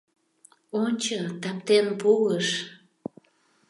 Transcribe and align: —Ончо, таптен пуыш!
—Ончо, 0.81 1.19
таптен 1.41 1.87
пуыш! 2.01 2.47